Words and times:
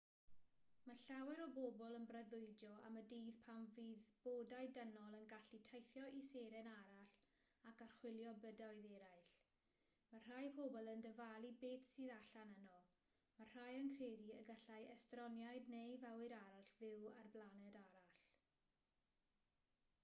mae 0.85 0.95
llawer 0.99 1.39
o 1.41 1.43
bobl 1.55 1.95
yn 1.95 2.05
breuddwydio 2.11 2.69
am 2.87 2.95
y 2.99 3.01
dydd 3.09 3.41
pan 3.47 3.65
fydd 3.73 4.05
bodau 4.27 4.69
dynol 4.77 5.17
yn 5.17 5.25
gallu 5.33 5.57
teithio 5.67 6.07
i 6.19 6.21
seren 6.29 6.69
arall 6.71 7.03
ac 7.71 7.83
archwilio 7.85 8.31
bydoedd 8.45 8.87
eraill 9.01 9.29
mae 10.13 10.23
rhai 10.27 10.49
pobl 10.57 10.89
yn 10.95 11.03
dyfalu 11.07 11.51
beth 11.65 11.85
sydd 11.97 12.13
allan 12.15 12.53
yno 12.63 12.79
mae 13.41 13.49
rhai 13.53 13.69
yn 13.83 13.91
credu 13.99 14.33
y 14.39 14.47
gallai 14.49 14.79
estroniaid 14.95 15.69
neu 15.75 15.93
fywyd 16.07 16.33
arall 16.39 16.65
fyw 16.79 17.09
ar 17.21 17.29
blaned 17.37 17.69
arall 17.83 18.09